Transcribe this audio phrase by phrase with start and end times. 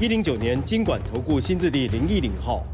[0.00, 2.64] 一零九年金管投顾新字第零一零号。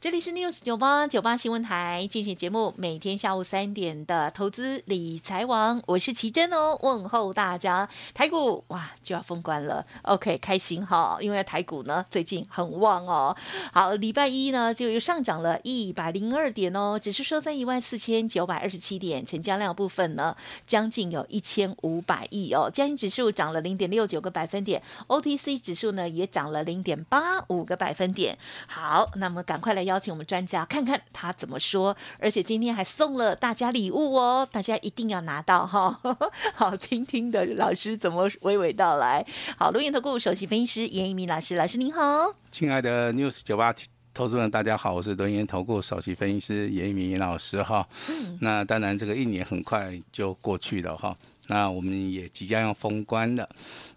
[0.00, 7.86] 这里是 News 九八九八新闻台进行节目，每天下午三点的投资理财王，我是奇珍哦，问候大家。
[8.14, 13.36] 台股哇就要封关了，OK 开心哈，因为台股呢最近很旺哦。
[13.74, 20.34] 好，礼拜一呢就又上涨了一百零二点哦，只是收在一万四千九百二十七点，成交量部分呢
[20.66, 22.70] 将近有一千五百亿哦。
[22.72, 28.38] 加权指数涨了零点六九个百分点，OTC 指数呢也涨了零点八五个百分点。
[28.66, 29.89] 好，那么赶快来。
[29.90, 36.00] 邀请我们专家看看他怎么说，而且今天还送了大家礼物哦，大家一定要拿到哈。
[36.54, 39.26] 好，听听的老师怎么娓娓道来。
[39.58, 42.32] 好，录音投顾首席分析师严一鸣老师，老师您好。
[42.52, 43.74] 亲爱的 News 九八
[44.14, 47.86] 投资人，大家好，我是轮源投顾首席分析师严一民老师哈。
[48.08, 48.38] 嗯。
[48.40, 51.16] 那当然，这个一年很快就过去了哈。
[51.50, 53.48] 那我们也即将要封关了，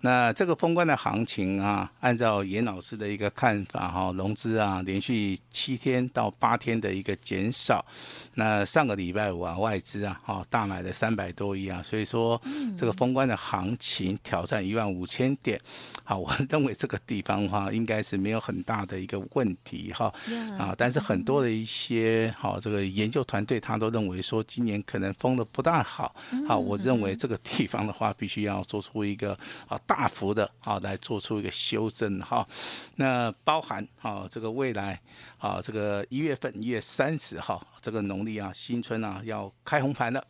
[0.02, 7.86] 那这个封关的行情啊，按照严老师的一个看法哈，融资啊连续七天到八天的一个减少，
[8.34, 12.42] 那上个礼拜五啊外资啊哈大买了三百多亿啊，所以说
[12.76, 15.62] 这个封关的行情挑战一万五千点，
[16.04, 20.12] 好，我认为这个地方的话应该是没有很大的一个问题哈，
[20.58, 26.16] 啊，但是很多的一些好这个研究团队他都认为说今年可能封的不大好，
[26.48, 27.40] 好，我认为这个。
[27.44, 32.48] 地方的话，必须要做出一个啊大幅的啊来做出一个修正哈。
[32.96, 35.00] 那包含啊这个未来
[35.38, 40.26] 啊这个一月份一月三十号这个农历啊新春啊要开红盘了。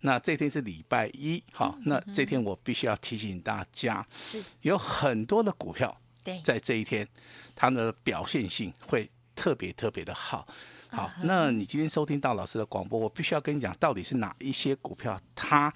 [0.00, 1.74] 那这天是礼拜一哈。
[1.84, 5.96] 那这天我必须要提醒大家，是有很多的股票
[6.42, 7.06] 在这一天
[7.54, 10.46] 它的表现性会特别特别的好。
[10.90, 15.72] 好，那你今天收听到老师的广播，我必须要跟你讲，到底是哪一些股票它。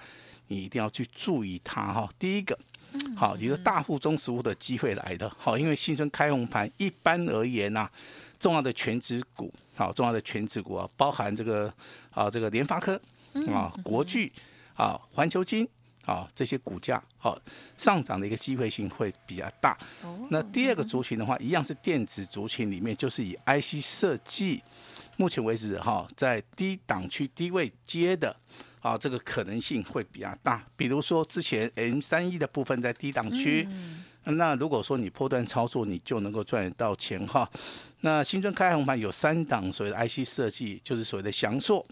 [0.49, 2.11] 你一定要去注意它哈。
[2.19, 2.59] 第一个，
[3.17, 7.89] 好，你说大户中实物的机会来的，好，因为新春开红盘，一般而言呐，
[8.41, 11.73] 重要的全值股，好，重要的全值股啊，包含这个
[12.11, 13.01] 啊，这个联发科
[13.47, 14.33] 啊，国巨
[14.75, 15.69] 啊，环球金
[16.05, 17.39] 啊，这些股价好
[17.77, 19.77] 上涨的一个机会性会比较大。
[20.31, 24.63] 那第二个族群的话，一样是电子族群里面，就是以 IC 设计，
[25.19, 28.35] 目前为止哈，在低档区低位接的。
[28.81, 30.65] 啊，这个可能性会比较大。
[30.77, 37.51] 比如说之前 M 三一的部分在低档区，嗯嗯，那如果说你波段操作，你就能够赚得到钱哈。
[38.03, 41.85] 那新春开红盘有三档所谓的 IC 设计，就是所谓的祥硕、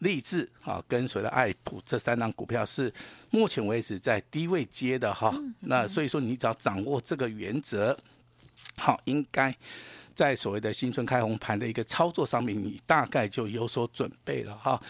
[0.00, 2.92] 立志啊，跟所谓的爱普这三档股票是
[3.30, 5.34] 目前为止在低位接的哈。
[5.60, 7.98] 那所以说你只要掌握这个原则，
[8.76, 9.56] 好，应该。
[10.16, 14.80] 在所谓的新春开红盘的一个操作上面，你大概就有所准备了哈。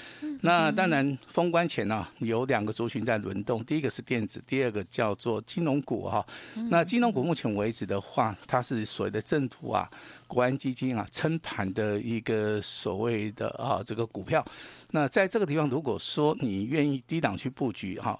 [0.41, 6.25] 那当然，封关前呢，有两个族群在轮动，第一个是电子，第二个叫做金融股哈。
[6.71, 9.91] 那金融股目前为止的话，它是所谓的政府啊。
[10.29, 14.45] 国安基金啊，撑盘的一个所谓的啊这个股票，
[14.91, 18.19] 那在这个地方，如果说你愿意低档去布局哈，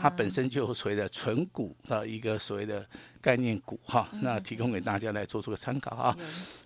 [0.00, 2.86] 它本身就所谓的存股的一个所谓的
[3.20, 6.16] 概念股哈，那提供给大家来做出个参考啊。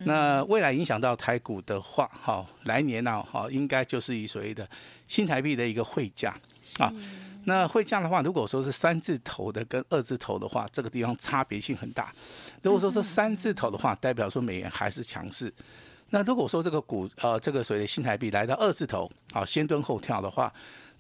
[0.01, 4.69] 那未来影响到台股的话，哈，来年呢，哈，应该就是以所谓的
[5.07, 6.35] 新台币的一个汇价
[6.79, 6.93] 啊。
[7.45, 12.13] 那汇价的话，如果说是三字头的跟二字头的话，这个地方差别性很大。
[12.63, 15.53] 如果说是三字头的话，代表说美元还是强势。
[16.11, 20.53] 那如果说这个股呃这个所谓的新台币来到二字头，啊，先蹲后跳的话，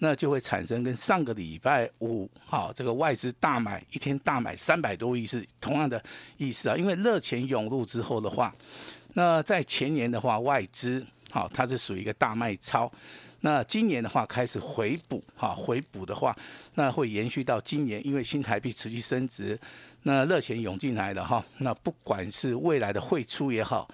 [0.04, 6.02] 那就会产生跟上个礼拜五好，这个外资大买一天大买三百多亿是同样的
[6.38, 6.76] 意思啊。
[6.76, 8.52] 因为热钱涌入之后的话，
[9.14, 12.90] 那在前年的话外资好，它是属于一个大卖超。
[13.42, 16.36] 那今年的话开始回补，哈，回补的话，
[16.74, 19.56] 那会延续到今年，因为新台币持续升值，
[20.02, 23.88] 那热钱涌进来了哈，那不管是未来的汇出也好，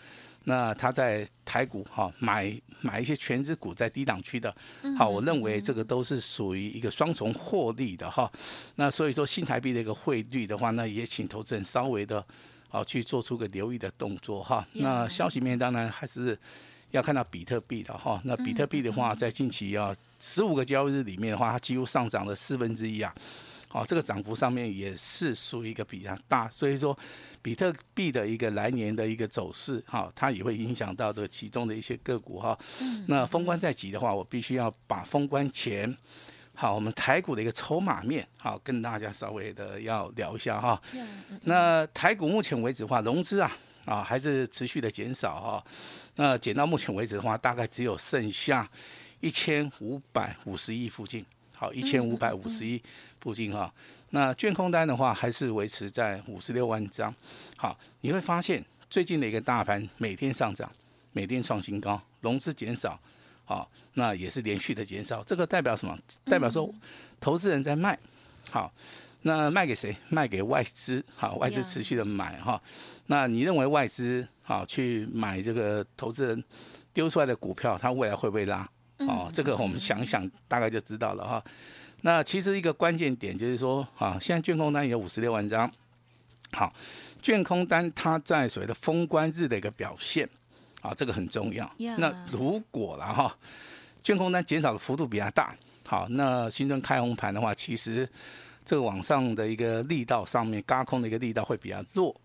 [0.49, 4.53] 那他在台股哈买买一些全值股在低档区的，
[4.97, 8.31] 好，我认为这个都是属于一个双重获利的哈。
[8.77, 12.25] 那所以说新台币的一个汇率的话，那也请投资人稍微的，
[12.69, 14.67] 好去做出个留意的动作哈。
[14.73, 16.39] 那消息面当然还是。
[16.91, 23.15] 要看到比特币的哈，那比特币的话，在近期啊十五个交易日里面的话，它几乎上涨了四分之一啊。
[23.71, 26.99] 好，这个涨幅上面也是属于一个比较大，所以说
[27.43, 32.59] 比特币的一个来年的一个走势，哈，它也会影响到这个其中的一些个股哈。
[33.09, 35.95] 那封关在即的话，我必须要把封关前，
[36.55, 40.81] 好，我们台股的一个筹码面，好，跟大家稍微的要聊一下哈。
[41.43, 43.55] 那台股目前为止的话，融资啊，
[43.85, 45.65] 啊，还是持续的减少哈。
[46.17, 48.67] 那减到目前为止的话，大概只有剩下
[49.21, 51.23] 一千五百五十亿附近。
[51.55, 52.81] 好，一千五百五十亿
[53.21, 53.73] 附近哈，
[54.11, 57.15] 那券空单的话还是维持在五十六万张。
[57.57, 60.71] 好，你会发现最近的一个大盘每天上涨，
[61.13, 62.99] 每天创新高，融资减少，
[63.45, 65.23] 好，那也是连续的减少。
[65.25, 65.99] 这个代表什么？
[66.25, 66.73] 代表说
[67.21, 67.99] 投资人在卖。
[68.51, 68.73] 好，
[69.23, 69.95] 那卖给谁？
[70.09, 71.05] 卖给外资。
[71.17, 72.61] 好，外资持续的买哈。
[73.07, 76.45] 那你认为外资好去买这个投资人
[76.93, 78.69] 丢出来的股票，它未来会不会拉？
[79.01, 81.45] 哦，这个我们想想，大概就知道了哈。
[82.03, 85.71] 那其实一个关键点就是说，啊，现在卷空单有五十六万张。
[86.53, 86.73] 好，
[87.21, 90.27] 卷空单它在所谓的封关日的一个表现，
[90.81, 91.71] 啊，这个很重要。
[91.99, 93.37] 那如果了哈，
[94.03, 95.55] 卷空单减少的幅度比较大，
[95.85, 98.09] 好，那新增开红盘的话，其实
[98.65, 102.19] 这个往上的一个力道上面，嘎空的一个力道会比较弱。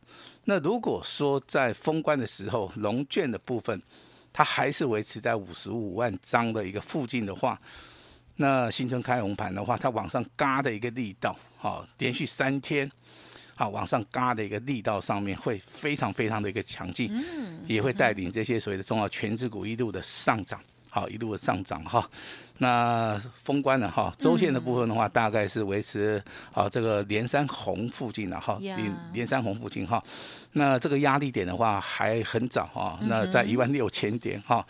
[0.46, 3.82] 那如果说在封关的时候，龙卷的部分，
[4.32, 7.60] 它还是维持在五十五万张的一个附近的话，
[8.38, 12.90] 那新春开红盘的话，它往上嘎的一个力道，好，连续三天，
[13.56, 17.12] 好，往上嘎的一个力道上面会非常非常的一个强劲，
[17.68, 20.60] 也会带领这些所谓的重要全资股一路的上涨。
[20.90, 22.08] 好，一路的上涨哈，
[22.64, 26.24] 那封关了哈，周线的部分的话，大概是维持
[26.54, 30.02] 啊这个连山红附近的哈，连连三红附近哈，
[30.54, 34.66] 那这个压力点的话还很早哈，那在一万六千点哈，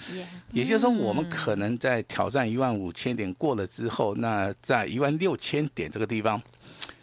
[0.51, 6.41] 也就是说我们可能在挑战一万五千点过了之后，那在一万六千点这个地方，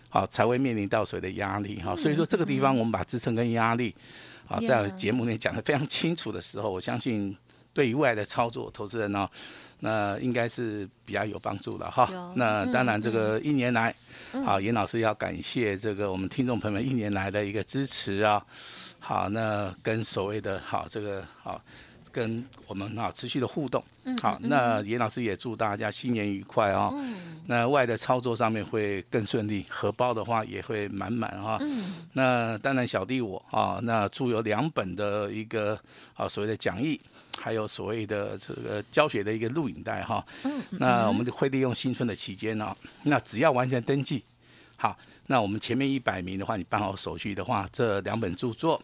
[0.08, 3.94] 好才会面临到水的压力哈，所以说这个地方我们把支撑跟压力，
[4.48, 7.36] 啊在节目里面讲的非常清楚的时候，我相信。
[7.72, 9.30] 对于未来的操作，投资人呢、哦，
[9.80, 12.32] 那应该是比较有帮助的哈。
[12.34, 13.94] 那当然，这个一年来，
[14.32, 18.44] 嗯、好，严老师要感谢这个我们听众朋友们一年来的一个支持啊。
[18.98, 21.60] 好，那跟所谓的好这个好。
[22.12, 26.90] 跟我们啊持续的互动，嗯好，那严老师也祝大家新年愉快啊！
[26.92, 31.58] 嗯那外的操作上面会更顺利，荷包的话也会满满哈。
[32.12, 35.76] 那当然小弟我啊，那祝有两本的一个
[36.14, 37.00] 啊所谓的讲义，
[37.38, 40.24] 还有所谓的这个教学的一个录影带哈。
[40.44, 44.22] 嗯那我们会利用新春的期间呢，那只要完成登记，
[44.76, 44.96] 好，
[45.26, 48.80] 那我们前面一百名的话，你办好手续的话，这两本著作。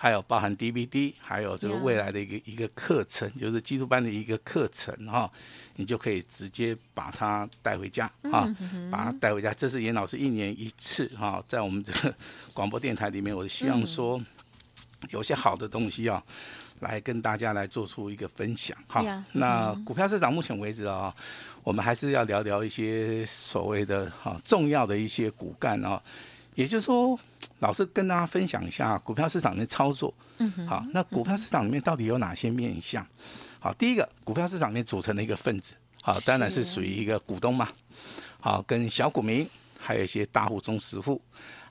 [0.00, 5.28] 还有包含 DVD，还有这个未来的一个一个课程，就是基督班的一个课程哈，
[5.74, 8.46] 你就可以直接把它带回家啊，
[8.92, 9.52] 把它带回家。
[9.52, 12.14] 这是严老师一年一次哈，在我们这个
[12.54, 14.22] 广播电台里面，我希望说
[15.10, 16.22] 有些好的东西啊，
[16.78, 19.02] 来跟大家来做出一个分享哈。
[19.32, 21.12] 那股票市场目前为止啊，
[21.64, 26.00] 我们还是要聊聊一些所谓的哈重要的一些骨干啊。
[26.58, 27.16] 也就是说，
[27.60, 30.12] 老师跟大家分享一下股票市场的操作。
[30.38, 33.06] 嗯，好，那股票市场里面到底有哪些面向？
[33.60, 37.68] 好，第一个，股票市场里面组成的一个分子，好，当然是属于一个股东嘛。
[38.40, 41.22] 好，跟小股民，还有一些大户、中实户，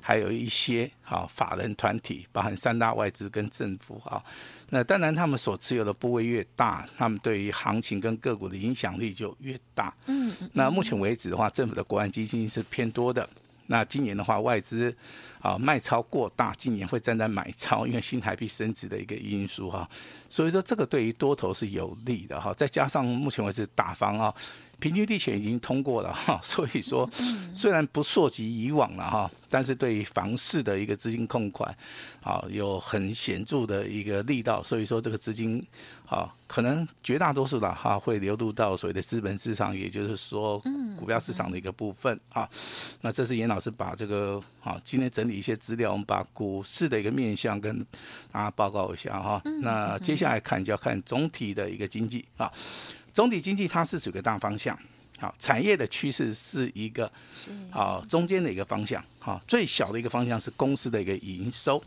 [0.01, 3.99] 还有一些好法人团体，包含三大外资跟政府。
[4.05, 4.23] 好，
[4.69, 9.93] 那当然他们所持有的部位越大，他们对于行情跟个股的影响力就越大。
[10.05, 13.27] 嗯，那目前为止的话，政府的国安基金是偏多的。
[13.67, 14.93] 那今年的话，外资
[15.39, 19.87] 啊卖超过大，今年会站在买超，因为新台币升值的一个因素哈，
[20.27, 24.33] 所以说这个对于多头是有利的哈，再加上目前为止打方啊。
[24.79, 27.09] 平均地权已经通过了 哈，所以说
[27.53, 31.75] 虽然不溯及以往了哈，但是对于房市的一个资金控管，
[32.21, 35.65] 啊有很显著的一个力道，所以说这个资金
[36.05, 40.61] 啊可能绝大多数的哈会流入到所谓的资本市场，也就是说
[40.97, 42.47] 股票市场的一个部分啊。
[43.01, 47.79] 那这是严老师把这个啊今天整理一些资料，我们把股市的一个面向跟
[48.31, 49.41] 大家报告一下哈。
[49.61, 52.51] 那接下来看就要看总体的一个经济啊。
[53.17, 54.77] 总体经济它是几个大方向，
[55.17, 57.11] 好，产业的趋势是一个，
[57.71, 61.81] 好，中间的一个方向，好，最小的一个方向是公司的一个营收，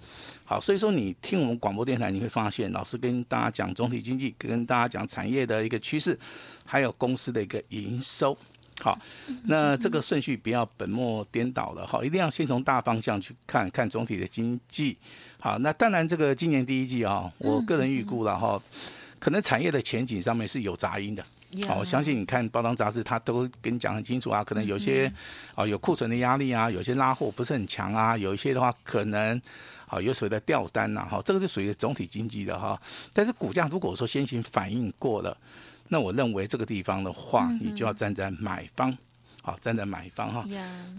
[0.45, 6.19] 好，所以说你听我们广播电台，你会发现老师跟大家讲总体经济，跟大家讲产业的一个趋势，
[6.65, 8.37] 还有公司的一个营收，
[8.81, 8.99] 好，
[9.45, 14.99] 那这个顺序不要本末颠倒了，哈，一定要先从大方向去看看总体的经济，
[15.39, 18.61] 好，那当然这个今年第一季啊，我个人预估了哈。
[19.21, 21.23] 可能产业的前景上面是有杂音的，
[21.69, 24.43] 好，我相信你看包装杂志，他都跟你讲很清楚啊。
[24.43, 25.13] 可能有些
[25.55, 29.41] 啊有库存的压力啊，有些拉货不是很强啊，有一些的话可能
[29.87, 32.81] 啊有所谓的掉单呐，哈，这个是属于总体经济的哈。
[33.13, 35.37] 但是股价如果说先行反应过了，
[35.89, 38.97] 那我认为这个地方的话，你就要站在买方。
[39.43, 40.45] 好，站在买方哈。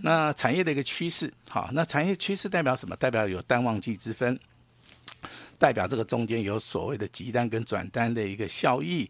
[0.01, 2.95] 那产业的一个趋势，好，那产业趋势代表什么？
[2.95, 4.37] 代表有淡旺季之分，
[5.61, 9.07] 代表这个中间有所谓的急单跟转单的一个效益。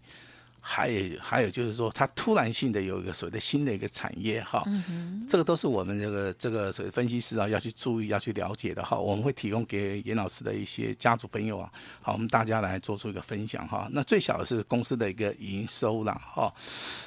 [0.64, 4.64] 还有还有就是说，它突然性的有一个所谓的新的一个产业哈，
[5.28, 8.98] 这个都是我们这个这个所谓分析师啊要去注意要去了解的哈。
[8.98, 13.90] 我们会提供给严老师的一些家族朋友啊，好，我们大家来做出一个分享哈。
[13.92, 16.54] 那最小的是公司的一个营收了哈。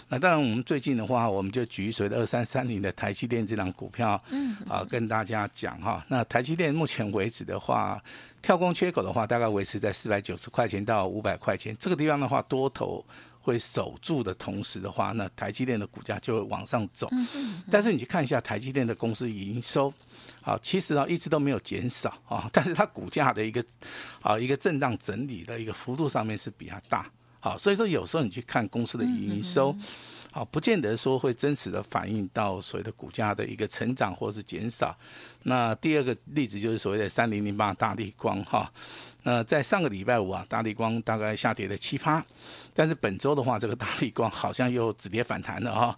[0.09, 6.05] 那当然我们最近的话，我们就举所谓的二三三零的台积电这档股票，嗯啊，跟大家讲哈。
[6.09, 8.03] 那台积电目前为止的话，
[8.43, 13.05] 跳空缺口的话，大概维持在四百九十块钱到五百块钱这个地方的话，多头。
[13.45, 17.07] 会守住的同时的话，那台积电的股价就会往上走。
[17.71, 19.93] 但是你去看一下台积电的公司营收，
[20.41, 23.63] 啊，其实啊一直都没有减少啊， 但是它股价的一个
[24.23, 27.07] 啊一个震荡整理的一个幅度上面是比较大。
[27.39, 29.77] 好，所以说有时候你去看公司的营收，
[30.35, 34.93] 好，不见得说会真实的反映到所谓的股价的一个成长或是减少。
[35.45, 38.69] 那第二个例子就是所谓的三零零八大立光哈。
[39.23, 42.21] 那在上个礼拜五啊，大立光大概下跌了七趴，
[42.75, 45.97] 但是本周的话，这个大立光好像又止跌反弹了哈。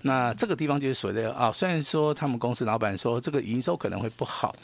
[0.00, 4.56] 那这个地方就是所谓的啊，虽然说他们公司老板说这个营收可能会不好，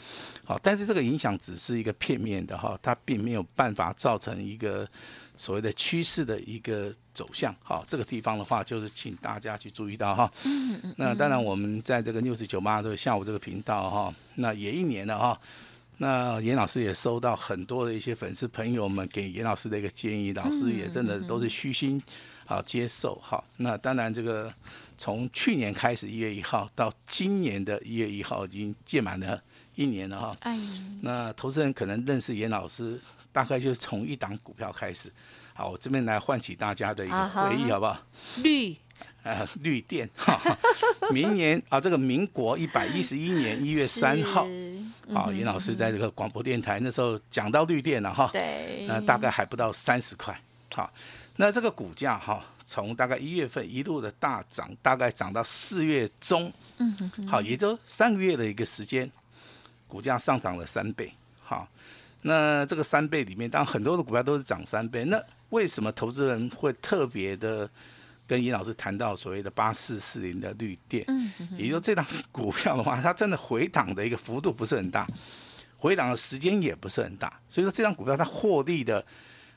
[0.43, 4.89] 好，但是这个影响只是一个片面的哈，它并没有办法造成一个
[5.37, 7.55] 所谓的趋势的一个走向。
[7.63, 10.31] 好，这个地方的话，就是请大家去注意到哈。
[10.45, 15.39] 嗯嗯那当然，我们在这个 News 九八的下午这个频道哈，那也一年了哈。
[15.97, 22.01] 那严老师也收到很多的一些粉丝朋友们给严老师的一个建议，老师也真的都是虚心
[22.47, 23.43] 啊接受哈。
[23.57, 24.51] 那当然，这个
[24.97, 29.39] 从去年开始一月一号到今年的一月一号，已经届满了
[29.75, 30.37] 一年了哈。
[31.01, 32.99] 那投资人可能认识严老师，
[33.31, 35.11] 大概就是从一档股票开始。
[35.61, 37.79] 好，我这边来唤起大家的一个回忆，好。
[37.79, 38.01] 不好？
[38.37, 38.75] 绿。
[39.21, 40.09] 呃， 绿电。
[40.17, 40.41] 哈，
[41.13, 44.47] 明年啊，这个民国一百一十一年一月三号，
[45.13, 50.35] 啊，严老师在这个广播电台那时候讲到绿电了哈，对，那大概还不到三十块，
[50.73, 50.91] 好，
[51.35, 59.07] 那这个股价哈，从大概一月份一路的大涨，大概涨到四月中，嗯嗯，好，也就三个月的一个时间，
[59.87, 61.13] 股价上涨了三倍，
[61.43, 61.67] 好，
[62.21, 67.69] 那这个三倍里面，当然很多的股票都是涨三倍，那为什么投资人会特别的？
[68.27, 71.05] 跟尹老师谈到所谓的八四四零的绿电，
[71.57, 75.05] 也就是这档股票的话，它真的回档的一个幅度不是很大，
[75.77, 79.03] 回档的时间也不是很大，所以说这档股票它获利的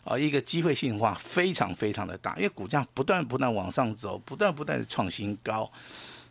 [0.02, 5.71] 啊一个机会性的话非常非常的大，因为股价不断不断往上走，不断不断的创新高。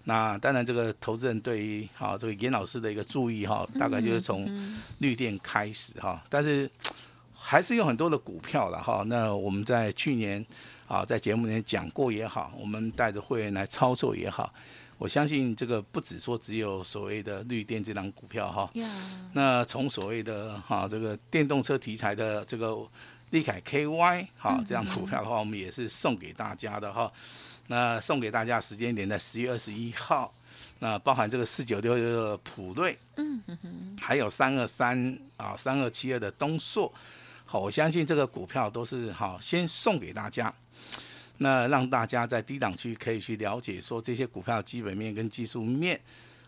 [0.04, 4.50] 那当然这个投资人对于啊这个严老师的一个注意哈，大概就是从
[5.00, 6.70] 绿电开始哈，但是
[7.34, 9.04] 还是有很多的股票了哈。
[9.08, 10.46] 那我们在去年。
[10.86, 14.54] 啊，在节目里面讲过也好，我们带着会员来操作也好，
[15.00, 18.70] 我相信这个不止说只有所谓的绿电这档股票哈。
[19.32, 22.78] 那从所谓的哈这个电动车题材的这个
[23.32, 27.12] 利凯 KY 哈这样股票的话，我们也是送给大家的哈。
[27.68, 30.34] 那送给大家时间点在十月二十一号，
[30.80, 36.92] 那包含这个四九六六的普瑞，嗯嗯嗯，还有三二三啊三二七二的东硕，
[37.46, 40.54] 好，我相信这个股票都是好先送给大家。
[41.38, 46.00] 那让大家在低档区可以去了解说这些股票基本面跟技术面，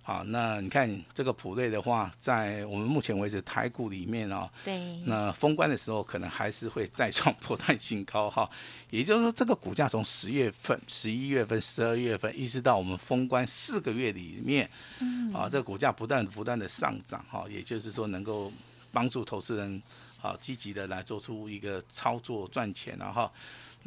[0.08, 8.48] 好，那你看这个普瑞的话，在我们目前为止台股里面哦，对，那封关的时候可能还是会再创波段新高哈，
[8.92, 14.70] 也就是说这个股价从十月份、十一月份、十二月份一直到我们封关四个月里面，
[15.00, 18.54] 嗯，啊，这个股价不断不断的上涨哈，也就是说能够
[18.92, 19.82] 帮助投资人
[20.22, 23.32] 啊积极的来做出一个操作赚钱了哈。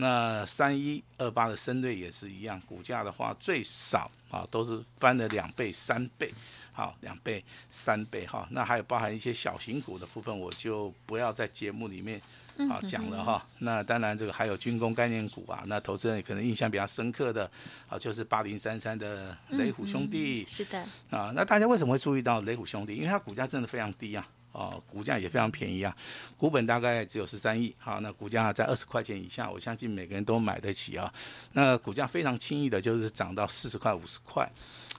[0.00, 6.32] 那三一二八的深瑞也是一样，股价的话最少啊都是翻了两倍、三倍，
[6.72, 8.46] 好两倍、三倍哈。
[8.52, 12.22] 那还有包含一些小型股的部分，我就不要在节目里面
[12.70, 13.44] 啊讲了哈。
[13.58, 17.50] 那当然这个还有军工概念股啊，那投资人可能印象比较深刻的
[17.88, 20.78] 啊就是八零三三的雷虎兄弟，是的
[21.10, 21.32] 啊。
[21.34, 22.94] 那大家为什么会注意到雷虎兄弟？
[22.94, 24.24] 因为它股价真的非常低啊。
[24.52, 25.96] 哦，股价也非常便宜啊，
[26.36, 31.12] 股本大概只有十三亿，好，那股价在二十块钱以下，我相信每个人都买得起啊。
[31.52, 34.50] 那股价非常轻易的就是涨到四十块、五十块，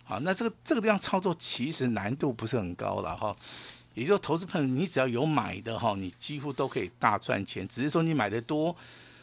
[0.03, 3.35] 好，那这个这个地方操作其实难度不是很高了哈。
[3.95, 8.75] 也就是说，投资朋友你只要有买的哈，你几乎都可以大赚钱，只是说你买的多。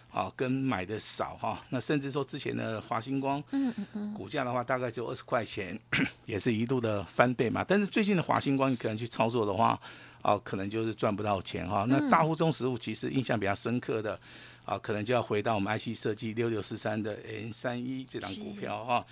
[0.08, 1.62] 好跟买的少哈。
[1.68, 5.78] 那甚至说之前的华星光，嗯嗯嗯，股价的话大概就二十块钱，
[6.24, 7.62] 也是一度的翻倍嘛。
[7.62, 9.78] 但是最近的华星光，你可能去操作的话，
[10.26, 11.86] 哦，可能就是赚不到钱哈。
[11.88, 14.18] 那大户中实物其实印象比较深刻的，
[14.64, 19.06] 啊，可能就要回到我们 IC 设计六六四三的 N 三一这张股票哈。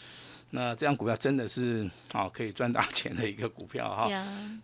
[0.50, 4.10] 那这张股票真的是啊，可以赚大钱的一个股票哈。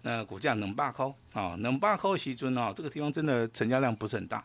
[0.02, 4.45] 那股价能霸扣啊，能霸扣西尊啊，这个地方真的成交量不是很大，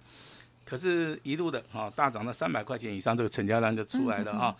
[0.63, 4.55] 可是一路的啊大涨到三百块钱以上，这个成交量就出来了啊。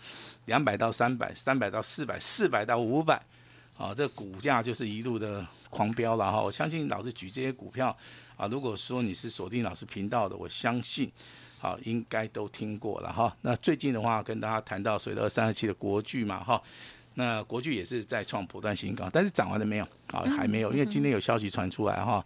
[0.46, 3.20] 两百到三百，三百到四百，四百到五百，
[3.78, 6.40] 啊，这股价就是一路的狂飙了哈。
[6.40, 7.96] 我相信老师举这些股票
[8.36, 11.10] 啊，如果说你是锁定老师频道的，我相信。
[11.58, 13.34] 啊，应该都听过了哈。
[13.40, 16.62] 那最近的话，跟大家谈到随着二三二七的国巨嘛哈，
[17.14, 19.84] 那国巨也是在创波段新高，但是涨完了没有？
[20.12, 22.24] 啊，还没有，因为今天有消息传出来哈。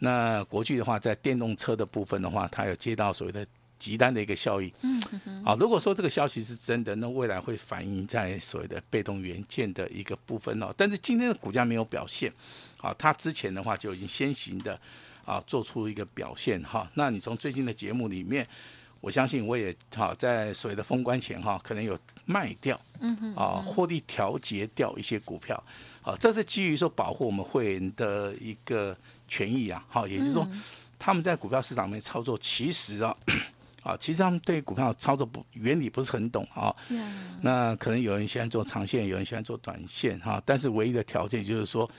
[0.00, 3.44] 那国巨的话，在电动车的部分的话，它有接到所谓的
[3.78, 4.72] 急单的一个效益。
[4.82, 5.44] 嗯嗯。
[5.44, 10.74] 好，如果说这个消息是真的，那未来会反映在所谓的被动元件的一个部分哦。
[10.76, 12.32] 但是今天的股价没有表现，
[12.78, 14.78] 好，它之前的话就已经先行的。
[15.28, 16.90] 啊，做出一个表现哈。
[16.94, 18.48] 那你从最近的节目里面，
[18.98, 21.94] 我相信我也好在所谓的封关前哈，可能有
[22.24, 25.62] 卖掉，嗯嗯，啊，获利调节掉一些股票，
[26.00, 28.96] 啊，这是基于说保护我们会员的一个
[29.28, 30.48] 权益啊，好，也就是说
[30.98, 33.14] 他们在股票市场里面操作，其实啊，
[33.88, 36.74] 啊，其实他们对股票操作不原理不是很懂啊。
[37.40, 41.90] 那可能有人喜欢做长线，有人喜欢做短线哈，但是唯一的条件就是说。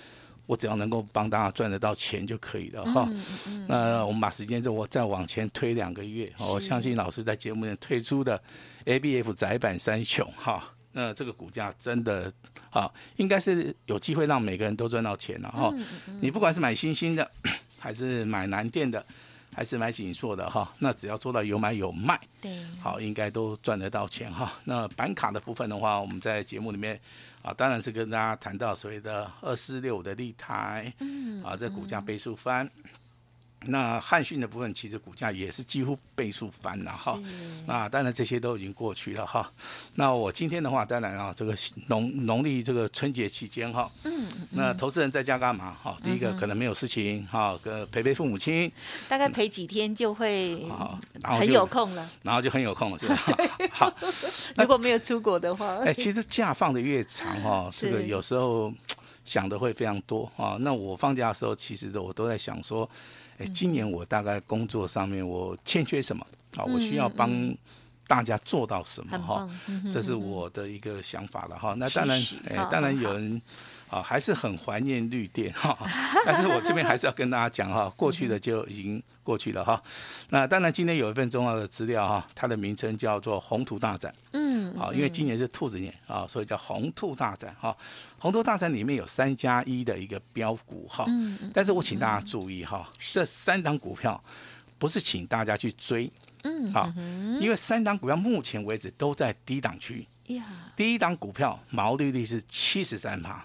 [0.50, 3.08] 我只要能够帮大家赚得到钱就可以了哈。
[3.12, 8.42] 嗯嗯、那我们把时间就我再往前推两个月，我相信老师在节目里推出的
[8.86, 12.34] ABF 窄板三雄哈，那这个股价真的
[12.72, 15.72] 啊，应该是有机会让每个人都赚到钱了哈。
[16.20, 17.30] 你不管是买新兴的，
[17.78, 19.06] 还是买南电的，
[19.54, 24.52] 还是蛮紧缩的哈，那只要做到有买有卖，对，好，应该都赚得到钱哈。
[24.64, 27.00] 那板卡的部分的话，我们在节目里面。
[27.42, 32.70] 啊，当然是跟大家谈到所谓的二四六五的立台，嗯，啊，这股价倍数翻。
[33.66, 37.20] 那汉讯的部分，其实股价也是几乎倍数翻了哈。
[37.68, 39.52] 那当然这些都已经过去了哈。
[39.96, 41.54] 那我今天的话，当然啊，这个
[41.88, 45.76] 农农历这个春节期间哈，嗯，那投资人在家干嘛？
[45.84, 48.72] 哈，第一个可能没有事情哈，跟陪陪父母亲，
[49.10, 50.66] 大概陪几天就会
[51.22, 53.18] 很有空了，然后就很有空了，是吧？
[53.72, 53.94] 好，
[54.56, 58.74] 如果没有出国的话，哎，其实假放的越长哈， 这个有时候
[59.26, 60.56] 想的会非常多啊。
[60.62, 62.90] 那我放假的时候，其实我都在想说。
[63.40, 66.24] 哎，今年我大概工作上面我欠缺什么？
[66.56, 67.30] 啊，我需要帮
[68.08, 69.18] 大家做到什么？
[69.18, 69.50] 哈，
[69.92, 71.74] 这是我的一个想法了哈。
[71.78, 73.42] 那当然，哎，当然有人。
[73.90, 75.78] 啊，还是很怀念绿电哈，
[76.26, 79.82] 但是我这边还是要跟大家讲哈，过去的就已经过去了哈。
[80.30, 84.14] 那当然今天有一份重要的资料哈，它的名称叫做红兔大展。
[84.34, 87.76] 嗯，好，因为今年是兔子年啊，所以叫红兔大展哈。
[88.20, 91.06] 红兔大展里面有三加一的一个标股哈，
[91.54, 94.22] 但是我请大家注意哈，这三档股票
[94.78, 96.12] 不是请大家去追，
[96.44, 96.92] 嗯，好，
[97.42, 100.06] 因为三档股票目前为止都在低档区。
[100.76, 103.44] 第一档股票毛利率是七十三趴。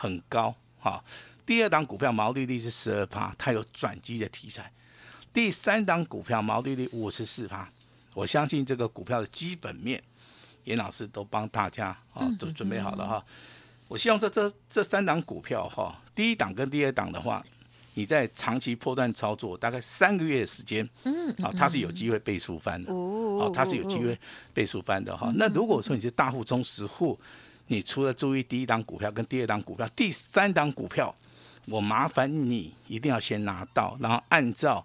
[0.00, 1.04] 很高哈，
[1.44, 4.72] 第二档股票毛利率是十二趴，它有转机的题材。
[5.30, 7.68] 第三档股票毛利率五十四趴，
[8.14, 10.02] 我相信这个股票的基本面，
[10.64, 13.22] 严老师都帮大家啊都准备好了哈。
[13.88, 17.44] 我希望这这这三档股票哈，第一档跟第二档的话，
[17.92, 24.18] 你在长期波段操作，大概三个月的时间，嗯，啊，它是有机会倍数翻的，哦，它是有机会
[24.54, 25.30] 倍数翻的哈。
[25.36, 27.20] 那如果说你是大户中实户，
[27.70, 31.14] 你除了注意第一档股票跟第二档股票，第三档股票，
[31.66, 34.84] 我麻烦你一定要先拿到，然后按照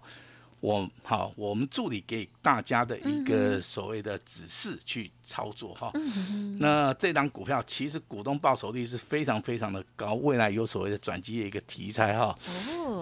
[0.60, 5.90] 我好我们助理给大家的一个所谓的指示去操作哈。
[6.60, 12.32] 那这档股票其实股东报酬率是非常非常的高，未来有所谓的转机的一个题材哈。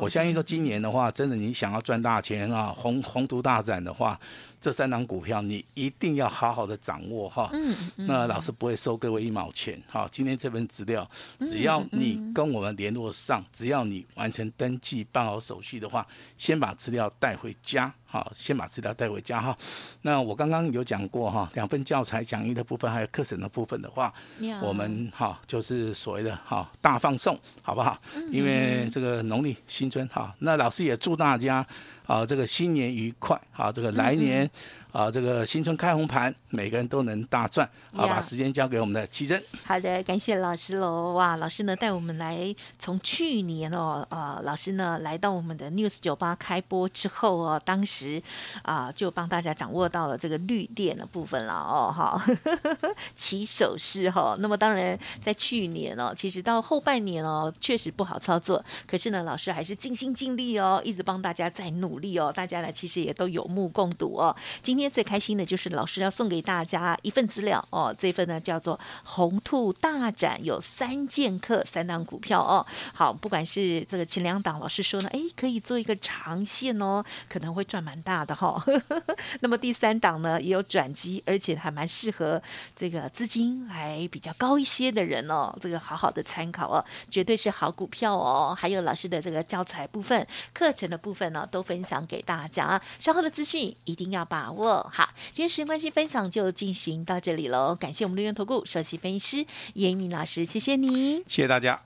[0.00, 4.18] 我相信说今年的话，真的你想要赚大钱啊，宏宏图大展的话。
[4.64, 10.09] 这三档股票你一定要好好的掌握哈，嗯嗯、那老师不会收各位一毛钱哈。
[10.11, 11.07] 今天这份资料，
[11.40, 16.07] 只要你跟我们联络上，只要你完成登记办好手续的话，
[16.38, 17.92] 先把资料带回家。
[18.14, 19.59] 好，先把资料带回家哈。
[20.03, 24.14] 那我刚刚有讲过哈，两份教材讲义的部分，还有课程的部分的话，
[24.62, 28.00] 我们哈就是所谓的哈大放送，好不好？
[28.31, 31.66] 因为这个农历新春哈，那老师也祝大家
[32.07, 34.48] 啊这个新年愉快，好，这个来年
[34.94, 37.68] 啊，这个新春开红盘，每个人都能大赚。
[37.92, 39.42] 好，把时间交给我们的奇珍。
[39.64, 41.14] 好的，感谢老师喽。
[41.14, 48.22] 哇，老师呢带我们来从去年哦，呃，老师呢来到我们的 News 酒吧开播之后哦，当时
[48.62, 52.24] 啊、呃、就帮大家掌握到了这个绿电的部分了哦，哈，
[53.16, 54.37] 起手式哈。
[54.38, 58.64] 那么当然在去年哦，其实到后半年哦，确实不好操作。
[58.87, 62.33] 可是呢，老师还是尽心尽力哦，一直帮大家在努力哦。
[62.33, 64.35] 大家呢其实也都有目共睹哦。
[64.62, 67.94] 今天最开心的就是老师要送给大家一份资料哦。
[67.98, 72.64] 这份呢叫做红兔大展，有三剑客三档股票哦。
[72.92, 78.82] 好，不管是这个前两档，老师说呢，哎，可以做一个长线哦，可能会赚蛮大的哈、哦。
[79.40, 82.42] 那么第三档呢也有转机，而且还蛮适合
[82.74, 85.56] 这个资金还比较高一些的人哦。
[85.60, 88.56] 这个好好的参考哦，绝对是好股票哦。
[88.58, 92.80] 还有老师的这个教材部分、课程的部分呢，都分享给大家。
[92.98, 94.73] 稍后的资讯一定要把握。
[94.92, 97.74] 好，今天时间关系，分享就进行到这里喽。
[97.74, 101.82] 感谢我们绿源投顾首席分析师严明老师，谢谢你，谢谢大家。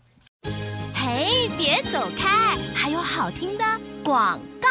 [0.95, 3.65] 嘿，别走开，还有好听的
[4.05, 4.69] 广告。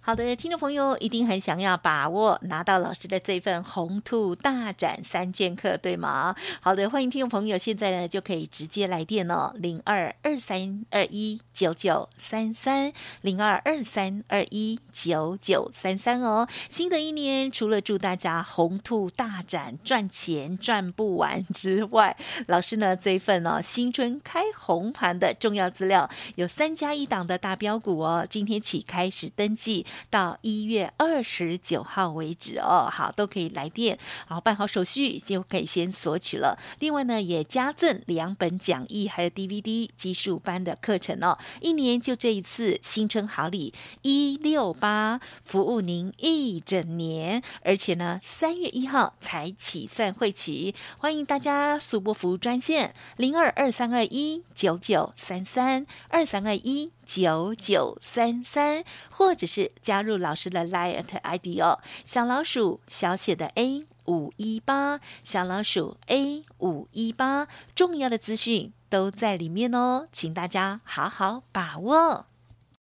[0.00, 6.36] 好的，听众朋友一定很想要把握拿到老师的这份红兔大展三剑客，对吗？
[6.60, 16.46] 好的，欢迎听众朋友现在呢就可以直接来电哦，零二二三二一九九三三零二二三二一九九三三哦。
[16.68, 22.16] 新的一年，除了祝大家红兔大展赚钱赚不完之外，
[22.48, 29.86] 老师呢这一份、哦、新春开红盘的重要资料有三加一档的大标股哦，今天起开始登记。
[30.10, 36.58] 到一月二十九号为止哦，好，都可以来电，好，办好手续就可以先索取了。
[36.80, 41.38] 另外呢，也加赠两本讲义，还有 DVD 技术班的课程哦。
[41.60, 56.92] 一年就这一次新春好礼一六八，服务您一整年，而且呢，三月一号才起算会期，欢迎大家速拨服务专线零二二三二一九九三三二三二一。
[57.06, 72.26] 九九三三，或者是加入老师的 Line ID 哦，小老鼠小写的 A 五一八，小老鼠 A 五一八，重要的资讯都在里面哦，请大家好好把握。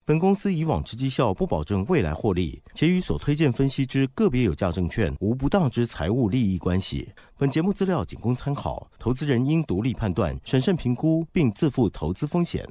[0.06, 7.12] 本公司以往之绩效不保证未来获利，且与所推荐分析之个别有价证券无不当之财务利益关系。
[7.38, 12.65] 本节目资料仅供参考，投资人应独立判断、审慎评估，并自负投资风险。